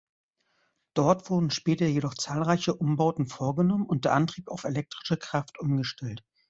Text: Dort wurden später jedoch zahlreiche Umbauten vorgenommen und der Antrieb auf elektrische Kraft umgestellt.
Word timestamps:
Dort 0.95 1.29
wurden 1.29 1.51
später 1.51 1.85
jedoch 1.85 2.15
zahlreiche 2.15 2.73
Umbauten 2.73 3.27
vorgenommen 3.27 3.85
und 3.85 4.03
der 4.03 4.13
Antrieb 4.15 4.47
auf 4.49 4.63
elektrische 4.63 5.15
Kraft 5.17 5.59
umgestellt. 5.59 6.23